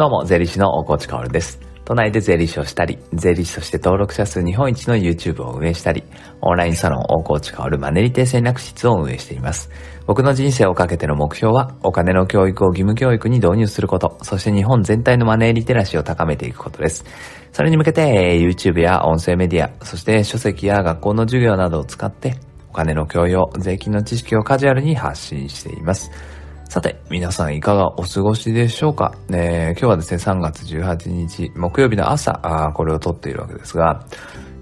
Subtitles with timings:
[0.00, 1.60] どうも、税理士の大河内かおるです。
[1.84, 6.04] 都内で税理士をしたり、税理士として登録者数日本一の YouTube を運営したり、
[6.40, 9.68] オンラインサロン大河内かおるマネリテ戦略室を運営しています。
[10.06, 17.04] 僕の人生をかけての目標は、お金の教育を義務教育に導入すること、そして日本全体のマネーリテラシーを高めていくことです。
[17.52, 22.36] それに向けて、YouTube や音声メディア、そして書籍や学校の授業などを使って、
[22.70, 26.10] お金の教養、税金の知識をカジュアルに発信しています。
[26.70, 34.06] さて、皆さんいかがお過ごしでしょうか、ね、今日はですね、3月18日、木曜日の朝、これを撮っているわけですが、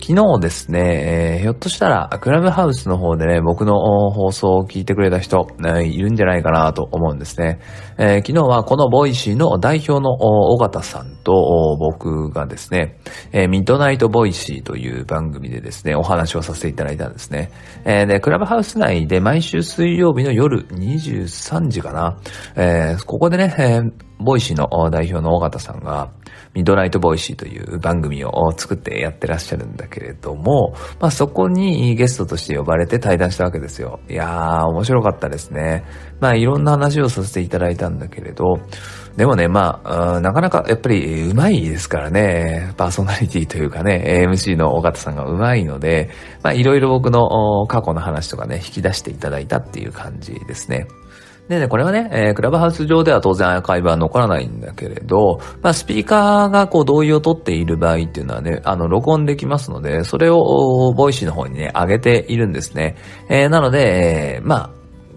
[0.00, 7.60] 昨日ですね、えー、ひょっとしたら、クラブハウスの方でね、僕の放送を聞いてくれた人、ね、いるんじゃないかなと思うんですね。
[7.98, 12.98] えー、昨日はこの Voicy の代表の緒方さんと僕がですね、
[13.32, 17.50] え、 Midnight Voicy という番組でですね、お話をさせていただいたんですね。
[17.84, 22.18] え、で、クラブハウス内で毎週水曜日の夜23時かな、
[22.54, 26.10] え、ここでね、え、 Voicy の代表の緒方さんが、
[26.54, 34.00] Midnight Voicy という番組を作ってやってらっしゃるんだけれども、まあそこにゲストとして呼ばれて対談したわけですよ。
[34.08, 35.84] いやー、面白かったですね。
[36.20, 38.54] まあいろんな話をさせていただいたんだけれど、
[39.16, 46.10] でもね、まあ、なかなかやっぱり上手いですからね、パーソナリティというかね、MC の緒方さんが上手いので、
[46.42, 50.86] まあいろいろ僕の過去の話とかね、引き出していただいたっていう感じですね。
[51.48, 62.96] でね、これはね、えー、クラブハウス上では当然アーカイブは残らないんだけれど、まあ、スピーカーがこう同意を取っている場合っていうのはね、あの、録音できますので、それを、 Voicy の方にね、上げているんですね。
[63.28, 64.70] えー、なので、えー、まあ、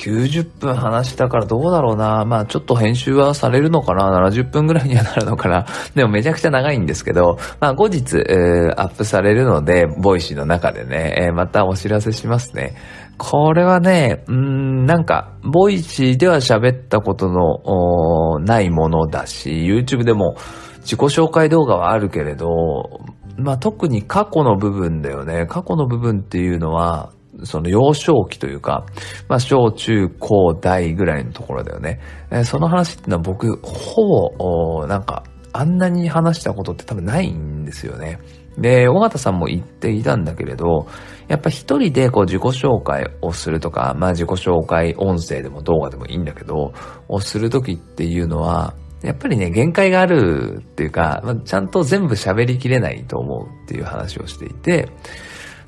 [0.00, 2.24] 90分話したからどうだろうな。
[2.24, 12.76] まあちょっと編集はされるのかな ?70 分ぐらいにはなるのかな でもめちゃくちゃ長いんですけど、まあ後日、えー、アップされるので、 Voicy の中でね、えー、またお知らせしますね。
[13.18, 20.36] これはね、うん、なんか、 Voicy では喋ったことのないものだし、YouTube でも
[20.78, 23.00] 自己紹介動画はあるけれど、
[23.36, 25.44] まあ特に過去の部分だよね。
[25.46, 27.10] 過去の部分っていうのは、
[27.44, 28.86] その幼少期というか、
[29.28, 32.00] まあ小中高大ぐらいのところだよね。
[32.30, 38.18] えー、その話ってのは僕、ほぼ、なんか、あんなに話したことって多分ないんですよね。
[38.58, 40.86] で、尾形さんも言っていたんだけれど、
[41.28, 46.72] やっぱ一人でこう自己紹介をするとか、まあ自己紹介音声でも動画でもいいんだけど、
[47.08, 54.88] をするときっていうのは、やっぱりね、限界があるっていうか、まあ、ちゃんと全部喋りきれないと思うっていう話をしていて、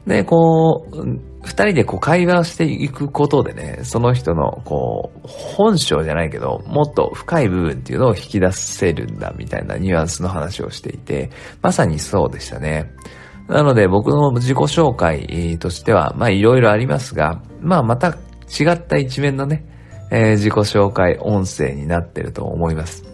[0.07, 11.31] で、こう、二人でこう会話をしていくことでね、その人のこう、本性じゃないけど、もっと深い部分っていうのを引き出せるんだみたいなニュアンスの話をしていて、
[11.61, 12.93] まさにそうでしたね。
[13.49, 19.65] なので僕の自己紹介としては、まあいろいろありますが、まあまた違った一面のね、
[20.11, 23.12] えー、自己紹介音声になってると思います。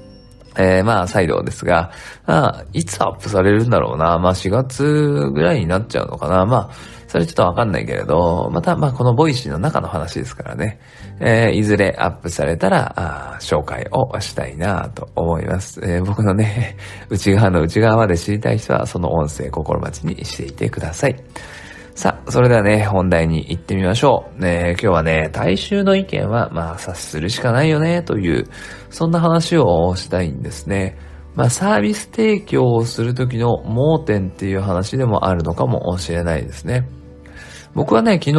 [0.58, 1.92] えー、まあ、再度ですが、
[2.26, 4.18] まあ、いつアップされるんだろうな。
[4.18, 6.44] まあ、4月ぐらいになっちゃうのかな。
[6.46, 6.70] まあ、
[7.06, 10.80] それちょっとわかんないけれど、また、まあ、この Voicy の中の話ですからね。
[11.20, 15.80] えー、いずれアップされたら、あ紹介をしたいなと思います。
[15.82, 16.76] えー、僕のね、
[17.08, 21.16] 内側の内側まで知りたい人は、その音声心待ちにしていてください。
[21.98, 24.40] さあ、それではね、本題に行ってみましょう。
[24.40, 28.44] ね、今日はね、大衆の意見は、まあ、察するしかないよね、という、
[28.88, 30.96] そんな話をしたいんですね。
[31.34, 36.88] まあ、サービス提供をするときの盲点っていう話でもあるのかもしれないですね。
[37.74, 38.34] 僕はね、昨日、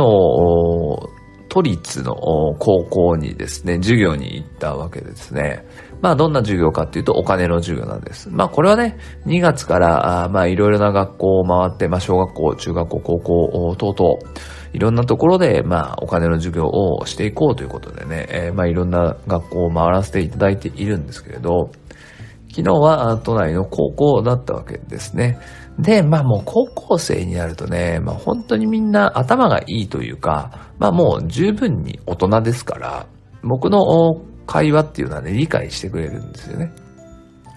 [1.49, 2.15] 都立の
[2.59, 5.65] 高校にですね、授業に行ったわけですね。
[6.01, 8.29] まあどんな授業かっていうとお金の授業なんです。
[8.29, 14.33] まあこれはね、2月からあまあいろいろな学校を回って、まあ小学校、中学校、高校等々、
[14.73, 21.71] いろんなところでまあお金の授業をしていこうということでね、えー、まあいろんな学校を回らせていただいているんですけれど、
[22.49, 25.39] 昨日は都内の高校だったわけですね。
[25.77, 33.05] で、まあもう高校生になるとね、まあ本当にみんな頭がいいというか、まあもう十分に大人ですから、
[33.43, 36.71] 僕の会話っていうのはね、理解してくれるんですよね。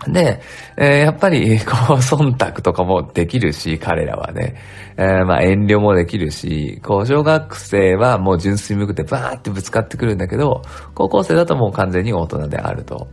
[0.09, 0.43] で、
[0.77, 4.57] えー、やっぱり、 こう、忖度とかもできるし、彼らはね。
[4.99, 10.61] えー、まあ、遠慮もできるし、こう、小学生はもう純粋無垢でバーってぶつかってくるんだけど、
[10.95, 13.09] 高校生だともう完全に大人であると。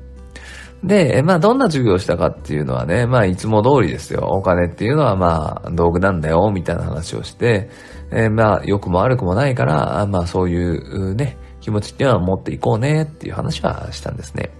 [0.83, 4.27] で、まあ、どんな授業をしたかっていうのはね、まあ、いつも通りですよ。
[4.29, 7.69] お金っていうのはまあ、道具なんだよ、みたいな話をして、
[8.11, 14.51] えー、まあ、良くも悪くもないから、まあ、そういうね、気持ちっていうのは持っていこうねっていう話はしたんですね。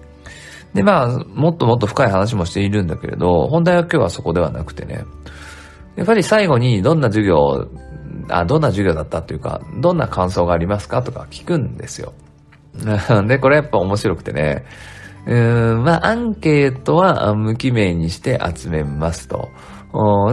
[0.73, 5.05] で、まあ、もっともっと深い話もしているんだけれど、本題は今日はそこではなくてね、
[5.95, 7.67] やっぱり最後にどんな授業、
[8.29, 12.13] あ、どんな授業だったというか、どんな感想がありますかとか聞くんですよ。
[13.27, 14.65] で、これやっぱ面白くてね、
[15.25, 19.49] うーん、まあ、アンケートは無記名にして集めますと。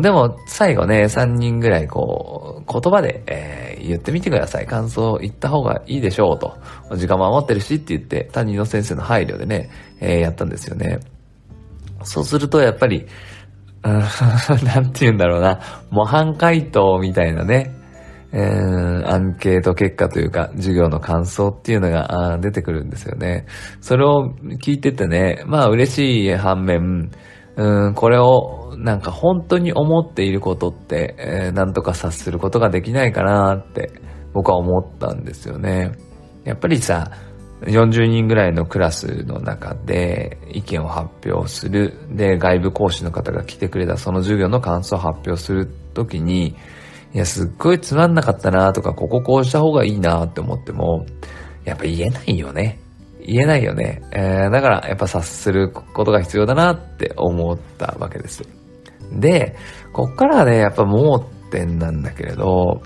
[0.03, 4.67] でも、最後ね、3人ぐらいこう、言葉で、えー、言ってみてください。
[4.67, 6.59] 感想言った方がいいでしょうと。
[6.97, 9.71] 時間守ってるしって言って、担任の先生の配慮でね、
[10.01, 10.99] えー、やったんですよね。
[12.03, 13.07] そうすると、やっぱり、
[13.83, 15.61] なんて言うんだろうな、
[15.91, 17.73] 模範回答みたいなね、
[18.33, 23.47] えー、アンケート結果というか、授業の感想っていうのが出てくるんですよね。
[23.81, 27.11] それを聞いててね、まあ嬉しい反面、
[27.57, 33.93] うん、これをなんか本当に思っていることって、えー、なんとか察することができないかなって
[34.35, 35.93] 僕は思ったんですよね。
[36.45, 37.11] やっぱりさ、
[37.63, 41.95] 40人ぐらいのクラスの中で意見を発表する。
[42.11, 46.55] で、外部講師の方が来てくれたその授業の感想を発表するときに、
[47.15, 51.07] いや、すっごいつまんなかったなとか、こここうした方がいいなって思っても、
[51.65, 52.79] やっぱ言えないよね。
[53.27, 54.03] 言えないよね。
[54.13, 58.43] えー、だからやっぱ察することが必要だなって思ったわけです。
[59.13, 59.57] で、
[59.93, 61.19] こっからはね、やっぱ盲
[61.51, 62.83] 点なんだけれど、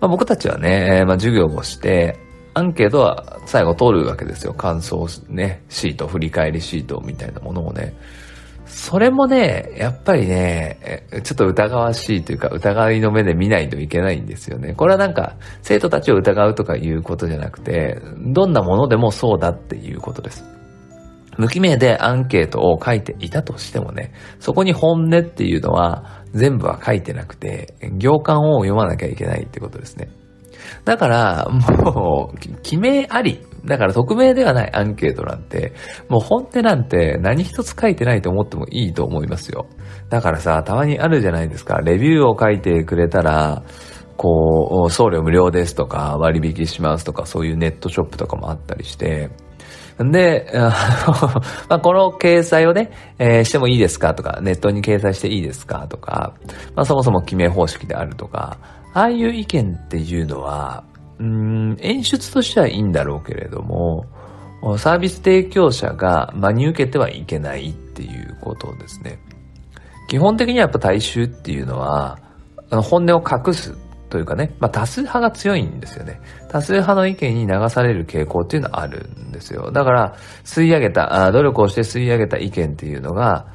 [0.00, 2.18] まあ、僕たちはね、まあ、授業をして、
[2.54, 4.54] アンケートは最後通るわけですよ。
[4.54, 7.94] 感想ね、シート、振り返りシートみたいなものをね。
[8.76, 14.74] それもね、やっぱりね、ちょっと疑わしいというか、疑いの目で見ないといけないんですよね。
[14.74, 20.44] これはなんか、生徒たちを疑うとかいうことじゃなくて、どんなものでもそうだっていうことです。
[21.38, 30.08] 無記名でアンケートを書いていたとしてもね、そこに本音っていうのは全部は書いてなくて、行間を読まなきゃいけないってことですね。
[30.84, 33.40] だから、もう、 記名あり。
[33.64, 35.72] だから匿名ではないアンケートなんて、
[36.08, 39.66] もう本音なんて何一つ書いてないと思ってもいいと思いますよ。
[40.10, 41.80] だからさ、たまにあるじゃないですか。
[41.80, 43.62] レビューを書いてくれたら、
[44.16, 49.30] こう、送料無料ですとか、割引しますとか、そういうネットショップとかもあったりして、
[50.02, 50.72] んで、 ま
[51.68, 56.34] あ、この掲載をね、えー、してもいいですかとか、ネットに掲載していいですかとか、
[56.74, 58.58] まあ、そもそも記名方式であるとか、
[58.92, 60.84] ああいう意見っていうのは、
[61.18, 64.06] うん、演出としてはいいんだろうけれども、
[64.78, 69.18] サービス提供者が真に受けてはいけないっていうことですね。
[70.08, 72.18] 基本的にはやっぱ大衆っていうのは、
[72.70, 73.76] あの本音を隠す
[74.08, 76.20] というかね、まあ多数派が強いんですよね。
[76.48, 79.70] 多数派の意見に流される傾向っていうのはあるんですよ。
[79.70, 80.14] だから、
[80.44, 83.46] 吸い上げた、努力をして吸い上げた意見っていうのが、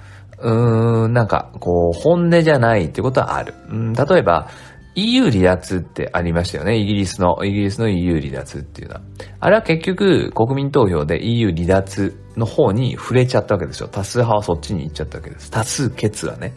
[0.41, 3.53] うーん、なんか、こう、本音じゃないってことはある。
[3.69, 4.47] うん、例えば、
[4.99, 6.77] EU 離脱ってありましたよね。
[6.77, 9.01] イギリスの、イギリスの EU 離脱っていうのは。
[9.39, 13.89] あれは結局、国民投票で EU 離脱の方に触れちゃったわけですよ。
[13.89, 15.51] 多数派はそっちに行っちゃったわけです。
[15.51, 16.53] 多数決はね。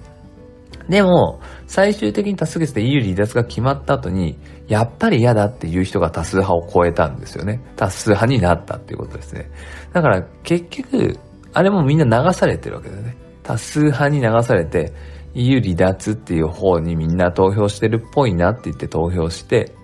[0.88, 7.60] でも、最終的に多数決で EU 離脱が決まった後に、やっぱり嫌だっていう人が多数派を超えたんですよね。
[7.76, 9.50] 多数派になったっていうことですね。
[9.92, 11.18] だから結局、
[11.52, 13.16] あれもみんな流されてるわけだよね。
[13.42, 14.92] 多数派に流されて、
[15.34, 19.75] EU 離脱っていう方にみんな投票してるっぽいなって言って投票して、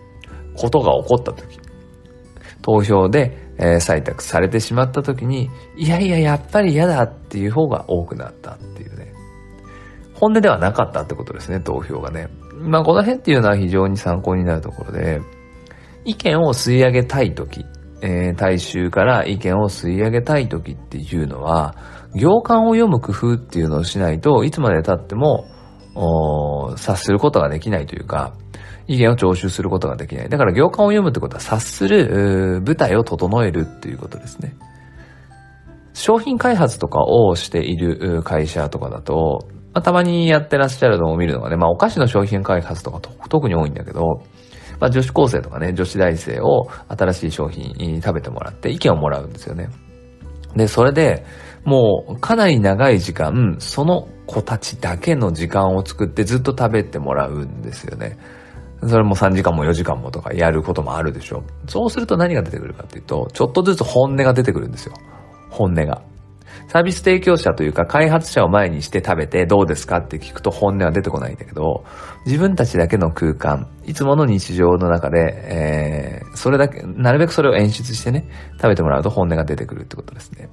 [0.57, 1.59] ことが起こった時、
[2.63, 9.13] 投票で、え、採択されてしまった時に、いやいや、やっぱり嫌だっていう方が多くなったっていうね。
[10.15, 12.29] 本音ではなかったってことですね、投票がね。
[12.61, 15.21] まあ、この辺っていうのは非常に参考になるところで、
[16.05, 17.65] 意見を吸い上げたい時、
[18.01, 21.75] えー、大衆から意見を吸い上げたい時っていうのは、
[22.15, 25.47] 行間を読む工夫っていうのをしないといつまで経っても、
[26.77, 28.33] 察することができないというか、
[28.87, 30.29] 意見を聴取することができない。
[30.29, 34.57] だから行間を読むってことは察する舞台を整えるっていうことですね。
[35.93, 44.23] 商品開発とかをしている会社とかだと、まあ、たまにやってらっしゃるのを見るのがね、まあお菓子の商品開発とか特に多いんだけど、
[44.81, 49.69] まあ女子高生とかね、女子大生を新しい商品に食べてもらって意見をもらうんですよね。
[50.57, 51.27] で、それで、
[51.65, 58.19] もうかなり長い時間、その子たちだけの時間を作ってずっと食べてもらうんですよね。
[58.87, 61.43] それも3時間も4時間もとかやることもあるでしょ。
[61.67, 64.95] そうすると何が出てくるかっていうと、ちょっとずつ本音が出てくるんですよ。
[65.51, 66.03] 本音が。
[66.69, 71.85] サービス提供者というか開発者を前にして食べてどうですかって聞くと本音は出てこないんだけど、
[72.27, 80.51] 自分たちだけの空間、いつもの日常の中で、えー、それだけ、なるべくそれを演出してね、食べてもらうと本音が出てくるってことですね。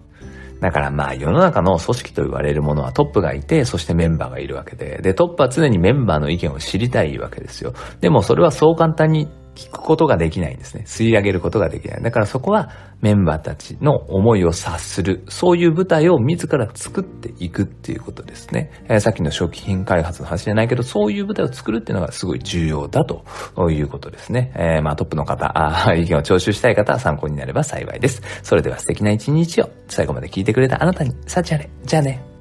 [0.61, 7.73] だからまあ世の中の組織と言われるものはトップがいて、そしてメンバーがいるわけで、で、トップは常にメンバーの意見を知りたいわけですよ。
[7.99, 10.83] でもそれはそう簡単に聞くことができないんですね。
[10.85, 12.03] 吸い上げることができない。
[12.03, 12.69] だからそこは
[13.01, 18.71] メンバーたちの思いを察する、そういう舞台を自ら作っていくっていうことですね。
[18.85, 23.23] えー、さっきの初期品開発の話じゃないけど、そういう舞台を作るっていうのがすごい重要だと
[23.69, 24.51] いうことですね。
[24.55, 28.21] えー、まあトップの方、あ意見を聴取したい方は参考になれば幸いです。
[28.43, 31.69] それでは素敵な一日を最後まで聞いてくれたあなたに、幸あれ。
[31.83, 32.34] じゃあね。